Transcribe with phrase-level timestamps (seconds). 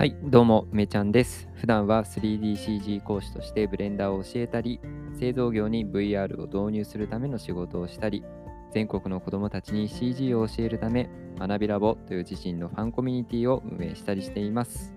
[0.00, 1.46] はい、どうも、めちゃんです。
[1.56, 4.80] 普段は 3DCG 講師としてブレンダーを教えたり、
[5.12, 8.24] 製造業に VR を導入するための仕事をしたり、
[8.72, 14.96] 全国の子どもたちに CG を教えるため、学びラボという自身のファンコミュニティを運営したりしています。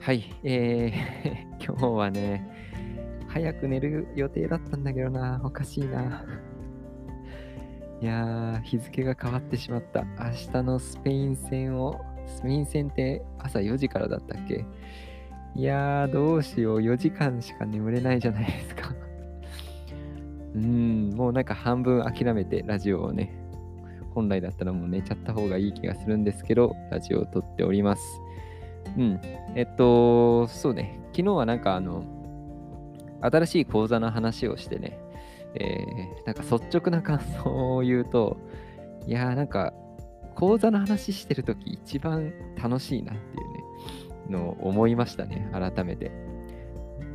[0.00, 2.44] はい、えー、 今日はね、
[3.28, 6.24] 早く寝る予定だったんだけどな、おかしいな。
[8.00, 10.02] いやー、日付が変わってしまった。
[10.18, 14.64] 明日のスペイン戦を、スペイン戦って朝4時からだったっけ？
[15.56, 16.78] いやー、どうしよう。
[16.78, 18.94] 4時間しか眠れないじゃないですか。
[20.54, 23.32] うん、もうなんか半分諦めてラジオをね、
[24.14, 28.02] 本来だったらもう寝ちゃった方がいい気がするんですけど、ラジオを撮っております。
[28.96, 29.20] うん。
[29.54, 30.98] えっと、そうね。
[31.12, 32.04] 昨日はなんかあの、
[33.20, 34.98] 新しい講座の話をしてね、
[35.54, 38.36] えー、なんか率直な感想を言うと、
[39.06, 39.72] いやーなんか、
[40.40, 43.64] 講座の話してるとき一番楽しいなっていうね、
[44.30, 46.10] のを思いましたね、改めて。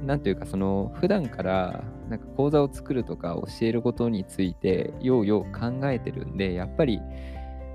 [0.05, 7.01] なんというか、その、普段から、なんか講座を作るとか教えることについて、ようよう考えてるんで、やっぱり、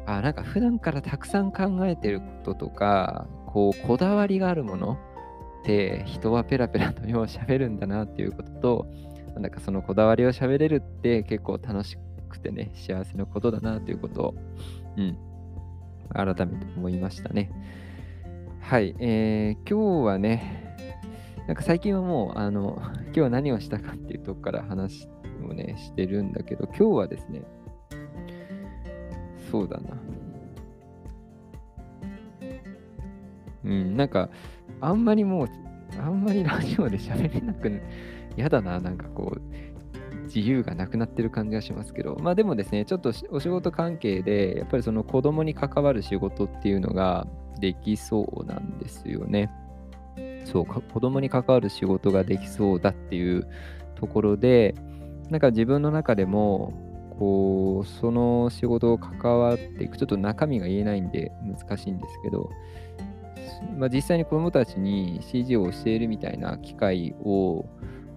[0.07, 4.99] あ、なんか普段からたくさん考えてることとか、こう、こだわりがあるもの
[5.63, 8.87] って、人はペラペラとよう喋るんだなっていうことと、
[9.35, 14.35] なんかそのこだわりを喋れるって結構楽しくてね、幸せなことだなということを、
[14.97, 15.19] うん、
[16.13, 17.51] 改めて思いましたね。
[18.61, 20.77] はい、えー、今日はね、
[21.47, 22.81] なんか最近はもう、あの、
[23.15, 25.09] 今日何をしたかっていうとこから話
[25.45, 27.43] をね、してるんだけど、今日はですね、
[29.51, 29.97] そうだな。
[33.65, 34.31] うん、なんか、
[34.81, 35.49] あんまりもう、
[36.01, 37.81] あんまりラジオで喋れなく
[38.37, 39.41] 嫌だな、なんかこう、
[40.35, 47.27] 自由がなくなってる感じがしますけど、まあでもですね、ちょっとお仕事関係で、やっぱりその子供に関わる仕事っていうのが
[47.59, 49.51] できそうなんですよね。
[50.45, 53.49] そう、か子供に関わる仕事ができそうだっていう
[53.97, 54.75] ところで、
[55.29, 56.73] なんか自分の中でも、
[57.19, 62.51] こう、その仕事を関わっていく、ちょっと中身が言えないんで難しいんですけど、
[63.77, 67.67] まあ、実際に子供たちに CG を教えるみたいな機会を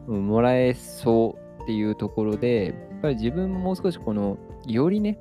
[0.07, 5.19] もらえそうっていうところで、やっぱり自分ももう少しこの、よりね、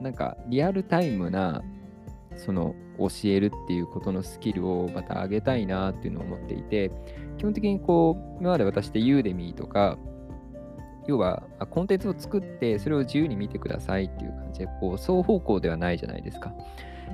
[0.00, 1.62] なんかリアルタイムな、
[2.36, 6.90] その教えるっていうことのスキルをまた上げたいなっていうのを思っていて、
[7.38, 9.98] 基本的にこう、今まで私ってユーデミーとか、
[11.08, 16.54] 要はコンテンツを作ってそれを自由に見てくださいっていう感じで、こう、双方向ではないじゃないですか。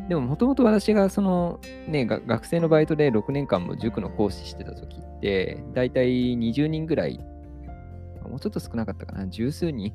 [0.09, 7.21] でももともと私がそのね、学生のバイトで6年間も塾の講師してた時って、だいたい20人ぐらい、
[8.29, 9.93] もうちょっと少なかったかな、十数人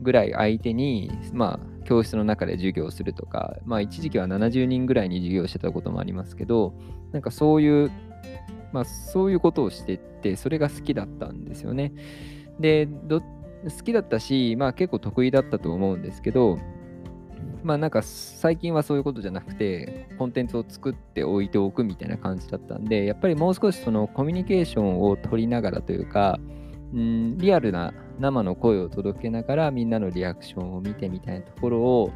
[0.00, 6.74] ぐらい相手に、まあ、教室の中で授業をするとか、まあ、一時期は70人ぐらいに授業してたこともありますけど、
[7.12, 7.90] なんかそういう、
[8.72, 11.92] まあ、そういうことをしてって、それが好きだったんですよね。
[12.58, 12.88] で、
[13.64, 16.58] 好きだったし、まあ結構得意だったと思うんですけど、
[17.62, 26.40] まあなんか最近はそういうことじゃなくて、コンテンツを作っておいておくみたいな感じだったんで、やっぱりもう少しそのコミュニケーションを取りながらというか、
[26.94, 32.12] うんリアルな生の声を届けながらみんなのリアクションを見てみたいなところを、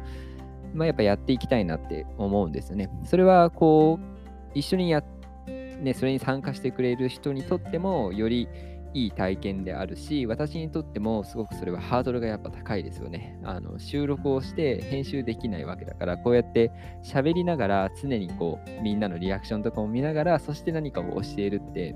[0.73, 2.89] まあ、やっぱやっていきたいなって思うんですよね。
[3.03, 5.03] それはこう、一緒にや
[5.81, 8.47] ね、それに参加してくれる人にとってもより
[8.93, 13.39] いい体験であるし、私にとってもすごくそれはハードルがやっぱ高いですよね。
[13.43, 16.71] あの収録をして編集できないわけだから、こうやって
[17.03, 21.95] 喋りながら常にこうみんなのリアクションとかを見ながら、そして何かを教えるって、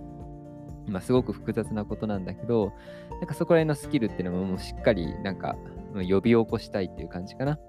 [0.88, 2.74] まあ、すごく複雑なことなんだけど、
[3.12, 5.56] なんかそこら辺のスキルっていうのももうしっかりなんか
[5.94, 7.60] 呼び起こしたいっていう感じかな。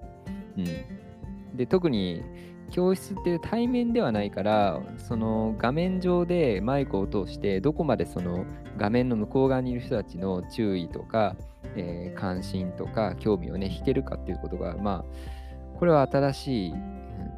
[0.57, 1.57] うん。
[1.57, 2.23] で、特に
[2.71, 8.45] 教室っていう対面ではないから、その画面上でマイクを通して、どこまでその
[8.77, 11.35] 画面の向こう側にいる人たちの注意とか、
[11.75, 16.73] えー関心とか興味をね、引けるかっていうことが、まあ、これは新しい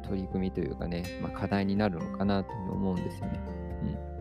[0.06, 3.40] 取り組みというかね、まあ、課題になるのかなと思うんですよね。
[3.82, 4.15] うん、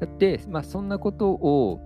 [0.00, 1.80] だって、まあ、そんなことを、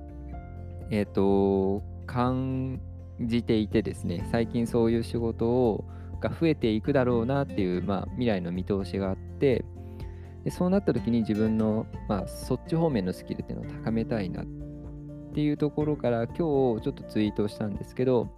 [0.91, 2.81] えっ、と、感
[3.21, 5.85] じていてですね、最近そういう仕事を、
[6.21, 9.65] が増えていくだろうなっていう、まあ、未来の見通しがあって
[10.45, 14.47] でそうなった時に自分の、まあ、そっち方面のスキルっていうのを高めたいなっ
[15.35, 18.29] ていうところから今日ちょっとツイートしたんですけど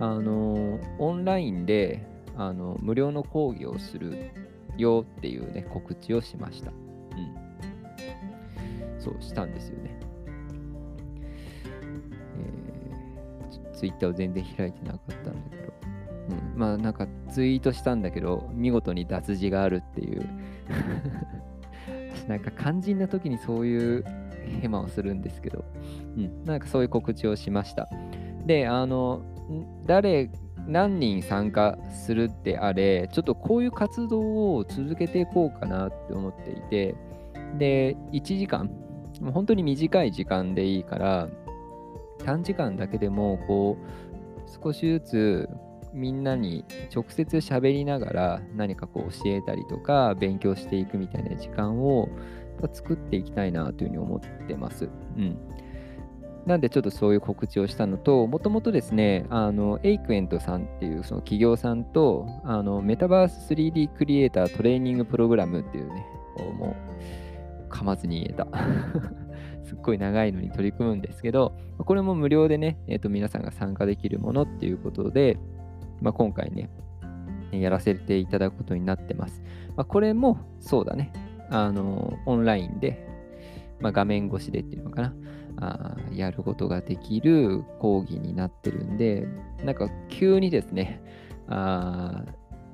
[0.00, 2.06] あのオンラインで
[2.36, 4.30] あの無料の講義をする
[4.76, 6.72] よっていうね告知をしました。
[6.72, 7.43] うん。
[9.04, 10.00] そうしたんですよね。
[12.38, 15.72] えー、ツイッターを全然開いてなかったんだけど。
[16.30, 20.26] うん、まあなんかツイートしたんだけど見事に脱字があるっていう
[22.26, 24.04] なんか肝心な時にそういう
[24.62, 25.64] ヘマをするんですけど、
[26.16, 27.88] うん、なんかそういう告知をしました。
[28.46, 29.22] で、あの、
[29.86, 30.30] 誰、
[30.66, 36.94] 何人参加するであれ、ちょっとこういう活動を続けていこうかなって思っていて、
[37.58, 38.70] で、1時間、
[39.20, 41.28] もう本当に短い時間でいいから、
[42.24, 45.48] 短時間だけでも、こう、少しずつ
[45.94, 46.64] みんなに
[46.94, 52.08] 直接喋りながら何かこう教えたりとか勉強していくみたいな時間を
[52.72, 54.88] 作っていきたいなというふうに思ってます。
[55.16, 55.38] うん。
[56.46, 66.04] なんでちょっとそういう告知をしたのと、もともとですね、あの、エイクエントさんっていうその企業さんと、あの、メタバース 3D クリエイタートレーニングプログラムっていうね、
[67.74, 68.46] 噛まずに言えた。
[69.64, 75.38] すっごい長いのに取り組むんですけど、これも無料でね、えー、と皆さんが参加できるものっていうことで、
[76.00, 76.70] まあ、今回ね、
[77.50, 79.42] やらせていただくことになってます。
[79.76, 81.12] まあ、これもそうだね、
[81.50, 83.06] あの、オンラインで、
[83.80, 85.14] まあ、画面越しでっていうのかな、
[85.56, 89.26] あやることができる講義になってるんで、
[89.64, 91.00] なんか急にですね、
[91.48, 92.24] あ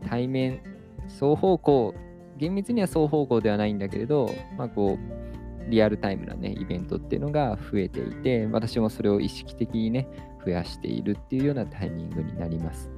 [0.06, 0.60] 対面、
[1.08, 1.94] 双方向、
[2.40, 10.08] 厳密には双方向ではないんだけれど、まあ、こう、リアルタイムなね、イベントっていうのが増えていて、私もそれを意識的にね、
[10.44, 12.90] 増やしているっていうようなタイミングになります。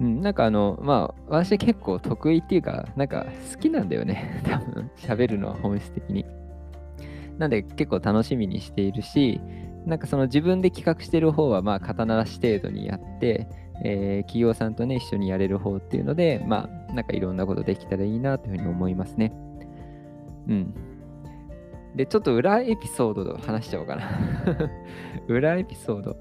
[0.00, 4.40] うん、なんかあの、まあ、私結構得意っていうか、なんか好きなんだよね。
[4.46, 6.24] 多分、喋るのは本質的に。
[7.38, 9.40] なんで結構楽しみにしているし、
[9.86, 13.48] なんかその自分で企画してる方は、まあ、肩慣らし程度にやって、
[13.82, 19.32] えー、企業さんとね、一緒にやれる方っていうので、まあ、なんかいろんなことできたらいいなというふうに思いますね。
[20.48, 20.74] うん。
[21.94, 24.10] で、ちょっと裏エピソードを話しちゃおうかな
[25.28, 26.16] 裏エピソード。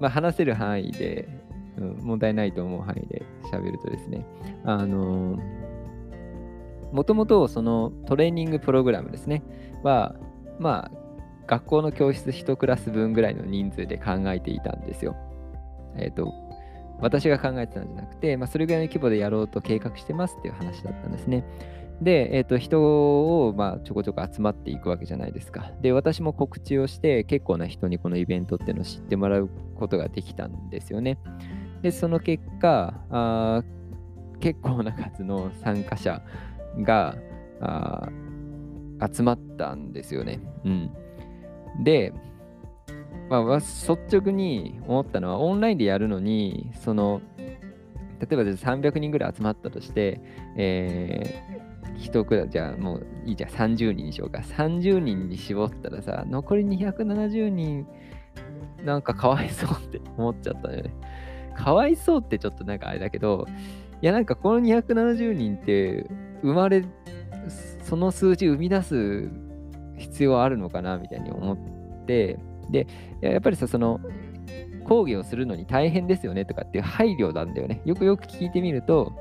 [0.00, 1.28] まあ、話せる範囲で、
[1.76, 4.26] うん、問題ないと思う範囲で喋るとですね、
[4.64, 5.38] あの
[6.92, 9.42] もともとそのトレーニングプログラムですね、
[9.82, 10.14] は、
[10.58, 11.04] まあ、
[11.46, 15.16] 学校の教室1クラス分ぐらいの人数で考えていたんですよ。
[15.96, 16.32] えっ、ー、と、
[17.00, 21.44] 私が考えてたんじゃなくて、まあ、それぐらいの規模でやろうと計画してますっていう話だったんですね。
[22.00, 25.72] で、えっ、ー、と、人を、まあ、ちょこちょこ集まっていくわけじゃないですか。
[25.80, 31.18] で、私も告知をして、結構な人にこのイベントっていうのを知ってもらうことができたんですよね。
[31.82, 33.62] で、その結果、あ
[34.40, 36.20] 結構な数の参加者
[36.80, 37.16] が
[39.00, 40.40] 集まったんですよね。
[40.64, 40.90] うん。
[41.84, 42.12] で、
[43.28, 47.20] まあ、率直に思ったのは、オンラインでやるのに、その、
[48.20, 50.20] 例えば300人ぐらい集まったとして、
[50.56, 54.38] えー、一クラじゃあもういいじゃん、30人にしようか。
[54.38, 57.86] 30人に絞ったらさ、残り270人、
[58.84, 60.94] なんかかわいそうって 思っちゃったよね。
[61.56, 63.46] かわいそうってちょっとなんかあれだけど、
[64.02, 66.06] いやなんかこの270人って
[66.42, 66.84] 生まれ、
[67.82, 69.30] その数字生み出す
[69.96, 72.38] 必要あるのかなみたいに思って、
[72.70, 72.86] で、
[73.20, 74.00] やっぱりさ、その、
[74.84, 77.80] 講義をするのに大変ですよねとかっていう配慮なんだよね。
[77.84, 79.12] よくよく聞いてみると、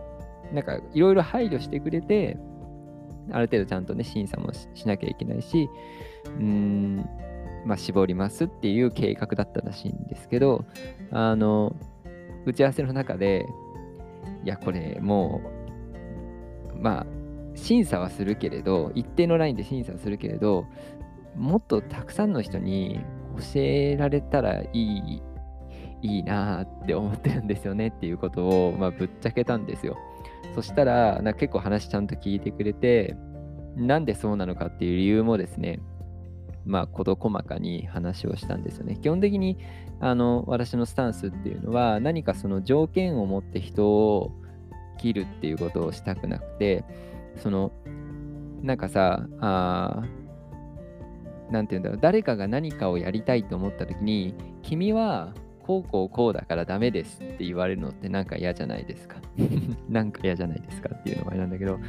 [0.53, 2.37] なんかいろいろ配慮してくれて、
[3.31, 5.69] ある程度ちゃんとね、審査もしなきゃいけないし、
[6.25, 6.97] うーん、
[7.65, 10.65] まあ、絞りますっていう計画だったらしいんですけど、
[11.11, 11.75] あの、
[12.45, 13.45] 打ち合わせの中で、
[14.43, 15.41] いや、これも
[16.75, 17.05] う、まあ、
[17.55, 20.65] 審査はするけれど、一定のラインで審査するけれど、
[21.35, 22.99] もっとたくさんの人に
[23.37, 25.21] 教えられたらいい、
[26.01, 29.97] いいなって思ってるんですよねっていうことを、まあ、ぶっちゃけたんですよ。
[30.55, 33.15] そしたら、な結構話ちゃんと聞いてくれて、
[33.75, 35.79] なんでそうなのかっていう理由もですね、
[36.65, 38.97] まあ、事細かに話をしたんですよね。
[39.01, 39.57] 基本的に
[39.99, 44.31] あの私のスタンスっていうのは何かその条件を持って人を
[44.97, 46.83] 切るっていうことをしたくなくて
[47.37, 47.71] その
[48.61, 50.03] なんかさあ
[51.53, 54.33] なんて言うんだろう誰かが何かをやりたいと思った時に
[54.63, 59.17] 君はこうこうこうだからダメですって言われるのってなんか嫌じゃないですか
[59.87, 61.79] なんか嫌じゃないですかっていうのもあれなんだけど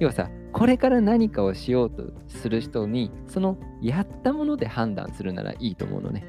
[0.00, 6.24] 要はさこれから何かをしようとする人にそのやったもので判断するならいいと思うのね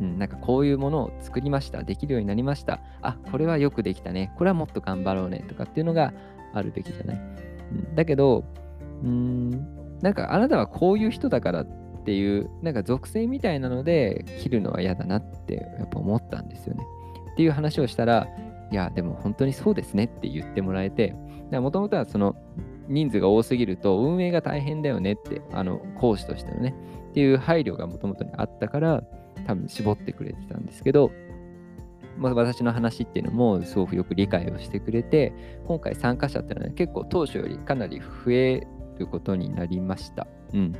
[0.00, 1.82] うん、なんかこういうものを作りました。
[1.82, 2.80] できるようになりました。
[3.02, 4.32] あ、これはよくできたね。
[4.38, 5.44] これはもっと頑張ろうね。
[5.46, 6.14] とかっていうのが
[6.54, 7.16] あるべきじゃない。
[7.16, 8.46] うん、だけど、
[9.02, 11.66] うーん、なんかあなたはこういう人だからっ
[12.04, 16.84] ていう、なんか属性みたいなので切るのは嫌だなってやっぱ思ったんですよね。
[17.32, 18.26] っていう話をしたら、
[18.72, 21.14] いや、でも本当にそうですねって言ってもらえて、
[21.52, 22.36] もともとはその
[22.88, 26.74] 人数が多すぎると運営が大変だよねって、あの講師としてのね、
[27.10, 29.02] っていう配慮がもともとにあったから、
[29.46, 31.10] 多分絞ってくれてたんですけど、
[32.18, 35.32] まあ、私の話っていうのもすごくよく理解をしてくれて、
[35.66, 38.66] 今回参加者っていうのは、ね、結構当初よりかなり増え
[39.00, 40.26] ることになりました。
[40.52, 40.74] うん。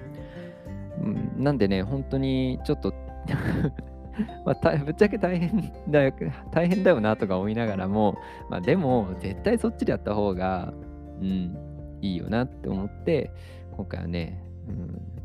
[1.02, 2.94] うん、なんでね、本当にちょっと
[4.44, 6.12] まあ、ぶっちゃけ大変だよ、
[6.50, 10.72] 大変だよなとか思いながらも、まあ、でも絶対そっちでやった方が、
[11.20, 11.56] うん、
[12.02, 13.30] いいよなって思って、
[13.76, 14.72] 今回はね、う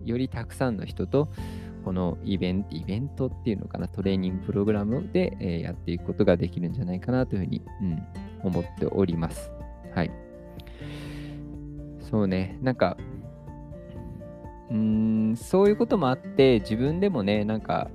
[0.03, 1.29] ん、よりたくさんの人と
[1.83, 8.03] このイベント、イベントっていうのかな、トレーニングプログラムで、えー、やっていくことができるんじゃないかなというふうに、うん、
[8.43, 9.51] 思っております。
[9.93, 10.24] はい。
[12.15, 12.95] そうね、なんか、
[14.71, 17.89] うん、そういうこともあって、自分でもね、なんか、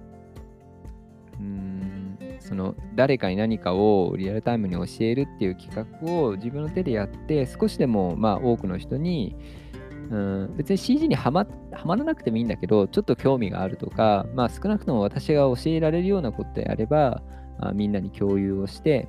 [1.38, 9.36] うん、その誰かに何かをリアルタイムに教えるっていう企画を自分の手でやって、少しでもまあ多くの人に、
[10.10, 17.22] うん、別に CG にはまはまらなくてもいいんだけど、ちょっと興味があるとか、まあ、少なくとも私が教えられるようなことであれば、
[17.58, 19.08] あみんなに共有をして、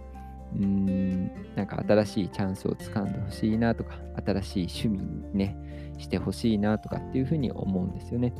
[0.55, 5.57] うん、なんか新しいチャンスをつかんでほしいなとか、新しい趣味にね、
[5.97, 8.33] してほしいなとかっていうふうに思うんですよね。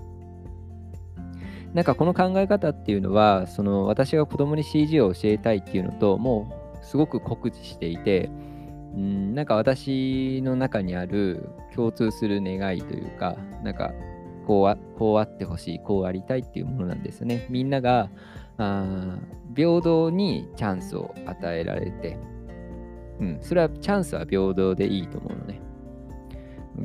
[1.73, 8.29] なんかこの考え方っていうのは、その私が子供に CG を教えたいっていうのと、もうすごく酷似していて、
[8.95, 13.93] うんなんか私の中にある共通する願いというか、なんか
[14.45, 17.45] こうあこうあってほしい、こうありたいっていうものなんですよね。
[17.49, 18.09] みんなが
[18.61, 19.17] あ
[19.55, 22.17] 平等にチャンスを与えられて、
[23.19, 25.59] うん、それはチャンスは平等でいいと思うのね。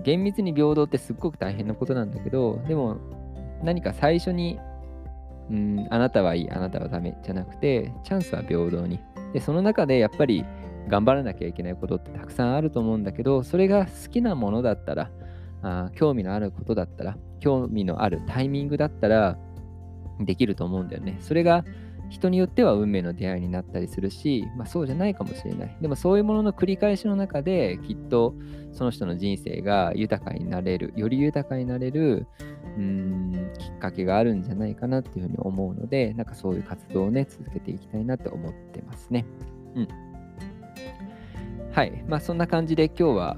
[0.02, 2.97] 厳密に平等ってすっごく大変なことなんだけど、でも
[3.62, 4.59] 何か最初に、
[5.50, 8.99] うん、あなたはいい、あなたはダメじゃなくて、チャンスは平等に。
[9.33, 10.45] で、その中でやっぱり
[10.88, 15.11] 頑張らなきゃいけないことってたくさんあると思うんだけど、それが好きなものだったら、
[15.62, 19.38] あ興味のあることだったら、興味のあるタイミングだったら
[20.20, 21.16] できると思うんだよね。
[21.20, 21.64] それが
[22.08, 25.76] 人によっては運命の出会いになったりするし、まあ、そうじゃないかもしれない。
[25.80, 28.35] でもそういうものの繰り返しの中できっと
[28.73, 32.26] その人の人生が豊かになれる、より豊かになれる
[32.76, 39.25] うんきっかけがあるんじゃないかなっていうふうに思うので、なんかそういう活動をね、続けていきたいなって思ってますね。
[39.75, 39.88] うん。
[41.73, 42.04] はい。
[42.06, 43.37] まあそんな感じで今日は、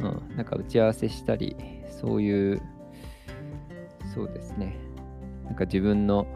[0.00, 1.56] うん、なんか打ち合わせしたり、
[2.00, 2.62] そういう、
[4.14, 4.85] そうですね。
[5.46, 6.26] なんか自分の、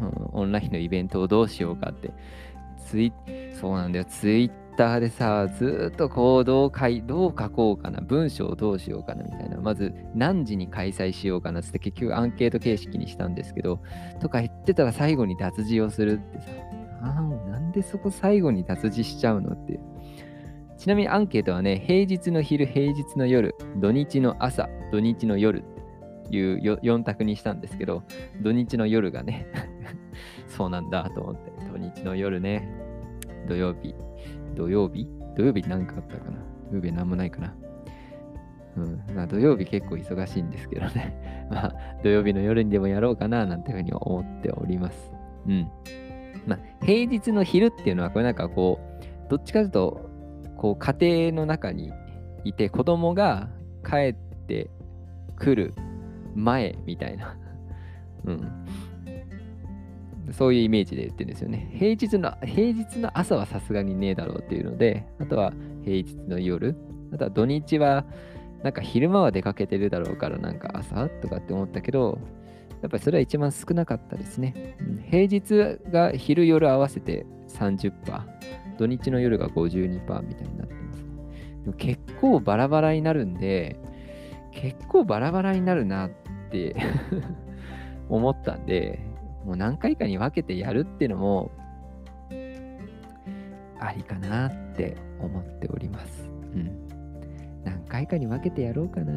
[0.00, 2.12] うん、オンラインのイベントをどうしようかって、
[2.86, 3.12] ツイ
[3.60, 4.04] そうなんだよ。
[4.04, 9.58] ツイッターでさ、ずっとこう、どう書、どう書こうかな、文章をどうしようかなみたいな。
[9.58, 13.80] まず、何時に開催しようかなって結局アンケート形式にしたんですけど、
[14.20, 16.46] とか言ってたら最後に脱字をするってさ、
[17.02, 19.80] あ、なんでそこ最後に脱字しちゃうのって。
[20.78, 25.77] ちなみにアンケートはね、平日の昼、平日の夜、土日の朝、土日の夜っ
[26.30, 28.02] いう4択にしたんですけど、
[28.42, 29.46] 土日の夜がね
[30.46, 32.68] そうなんだと思って、土日の夜ね、
[33.48, 33.94] 土曜日、
[34.54, 35.08] 土曜日？
[35.36, 36.38] 土曜日なんかあったかな？
[36.70, 37.54] 土曜日なんもないかな？
[38.76, 41.46] うん、まあ土曜日結構忙しいんですけどね。
[41.50, 45.12] まあ土曜日の夜にでもやろうかななんていうふうに思っております。
[45.46, 45.70] うん。
[46.46, 48.80] まあ平日の昼っていうのはこれなんかこ
[49.26, 50.10] う、どっちかというと
[50.56, 51.92] こう家庭の中に
[52.44, 53.48] いて子供が
[53.84, 54.70] 帰って
[55.36, 55.74] くる
[56.38, 57.36] 前みたいな、
[58.24, 58.66] うん、
[60.32, 61.70] そういうイメージで言ってるんですよね。
[61.74, 65.52] 平日の平日の朝はさすがにねえだろうっていうので、あとは
[65.84, 66.76] 平日の夜、
[67.12, 68.04] あとは土日は
[68.62, 72.18] なんか昼間は出かけてるだろうからなんか朝とかって思ったけど、
[72.82, 74.76] やっぱりそれは一番少なかったですね。
[75.10, 77.92] 平日が昼夜合わせて30%。
[78.78, 81.04] 土日の夜が52%みたいになってます、
[81.64, 83.80] でも結構バラバラになるんで、
[84.52, 86.74] 結構バラバラになるなってって
[88.08, 88.98] 思ったんで、
[89.44, 91.50] もう何回かに分けてやるっていうのも、
[93.80, 96.28] ありかなって思っております。
[96.54, 96.88] うん。
[97.64, 99.12] 何回かに分けてやろうかな。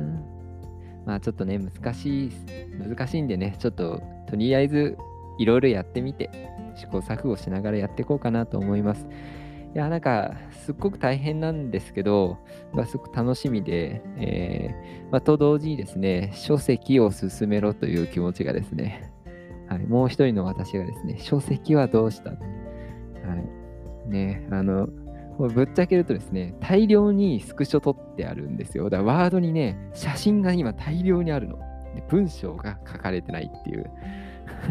[1.06, 2.32] まあちょっとね、難しい、
[2.80, 4.98] 難しいんでね、ちょっととりあえず
[5.40, 6.30] いろいろやってみて、
[6.76, 9.08] 試行錯誤しながらやっていこうかなと思います。
[9.74, 10.36] いや、なんか、
[10.66, 12.38] すっごく大変なんですけど、
[12.74, 19.12] まあ、すごく楽しみで、えー、まあ、と同時にですね、書籍を進めろという気持ちがですね、
[19.68, 22.36] はい、もう一人の私がですね、書籍はどうしたは
[24.06, 24.10] い。
[24.10, 24.88] ね、あの、
[25.38, 28.90] ぶっちゃけるとですね、大量にスクショ取ってあるんですよ。
[28.90, 31.58] だからワードにね、写真が今大量にあるの。
[31.96, 33.90] で文章が書かれてないっていう。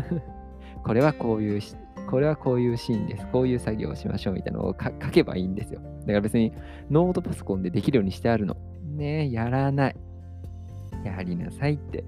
[0.85, 1.61] これはこういう
[2.09, 3.27] これはこういうシーンです。
[3.29, 5.81] こういう作業をしましょうみたいなのを書けばいいんですよ。
[6.01, 6.53] だから別に
[6.91, 8.57] ノートパソコンでできるようにしてあるの。
[8.97, 9.97] ねえ、やらない。
[11.05, 12.05] やりなさいって。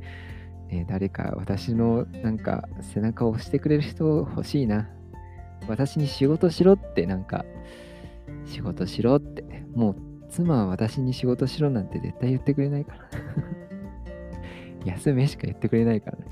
[0.68, 4.88] ね、誰か私のなんか背中を押してくれる人欲しいな。
[5.68, 7.44] 私に仕事しろってなんか、
[8.46, 9.44] 仕事しろって、
[9.74, 9.96] もう
[10.30, 12.98] 妻は私に仕事しろなんて絶対言ってくれないから。
[14.96, 16.24] 休めしか言ってくれないからね。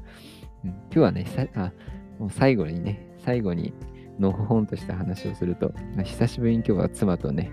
[0.65, 1.73] うん、今日はね、あ、
[2.19, 3.73] もう最後にね、最後に
[4.19, 5.73] のほほんとした話をすると、
[6.05, 7.51] 久しぶりに今日は妻とね、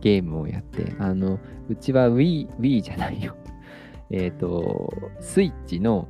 [0.00, 1.38] ゲームをやって、あの、
[1.68, 3.34] うちは Wii、Wii じゃないよ。
[4.10, 6.08] えっ、ー、と、スイッチの、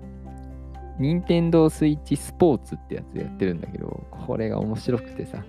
[0.98, 5.42] 任天堂スイッチスポーツってやつやってるんだけど、これが面白くてさ、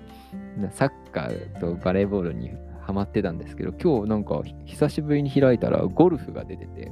[0.70, 6.92] サッカーとバレーボールにハマってたんですけど、今日なんか久しぶりに開いたらゴルフが出てて、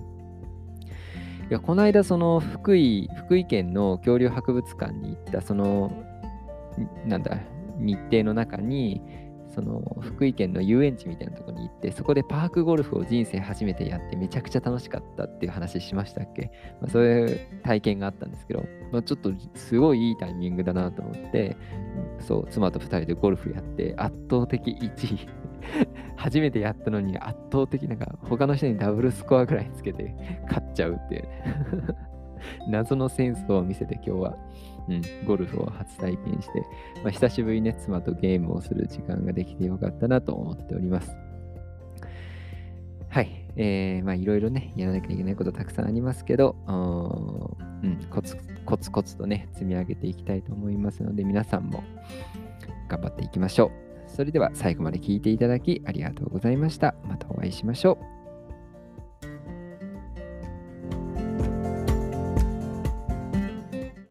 [1.50, 5.92] いや、この間その福井、福井県の恐竜博物館に行った、その、
[7.06, 7.38] なんだ、
[7.78, 9.02] 日程の中に、
[9.54, 21.58] その福井県の遊園地みたいなところに行って、そこでパークゴルフを人生初めてやってめちゃくちゃ楽しかったっていう話しましたっけ、まあ、そういう体験があったんですけど、まあ、ちょっとすごいいいタイミングだなと思って、
[22.20, 25.50] そう、妻と2人でゴルフやって圧倒的1位。
[26.16, 30.16] 初めてやったのに圧倒的なんか他の人にダブルスコアぐらいつけて
[30.48, 31.28] 勝っちゃうっていう
[32.68, 34.38] 謎のセンスを見せて今日は
[34.90, 36.66] うん、ゴルフを初体験して、
[37.04, 41.16] まあ、久しぶりにね、妻とゲームをする時間ができてよかったなと思っております。
[43.10, 43.46] はい。
[43.56, 51.84] えー、まあいろいろね、やらなきゃいけないことたくさんありますけど、うん、コツコツコツとね、積み上げていきたいと思いますので、皆さんも
[52.88, 53.72] 頑張っていきましょ
[54.08, 54.10] う。
[54.10, 56.96] それでは最後まで聞いていただきありがとうございました。
[57.08, 58.19] またお会いしましょう。